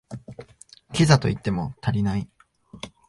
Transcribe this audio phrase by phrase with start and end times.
[0.93, 2.27] キザと言っても足りない